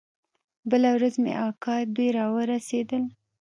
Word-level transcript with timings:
بله 0.69 0.89
ورځ 0.95 1.13
مې 1.23 1.33
اکا 1.47 1.75
دوى 1.95 2.09
راورسېدل. 2.17 3.03